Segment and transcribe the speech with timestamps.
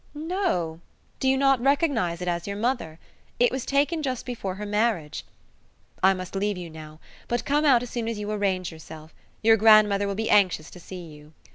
[0.15, 0.79] "No.
[1.19, 2.97] Do you not recognize it as your mother?
[3.39, 5.23] It was taken just before her marriage.
[6.01, 9.57] I must leave you now, but come out as soon as you arrange yourself your
[9.57, 11.33] grandmother will be anxious to see you."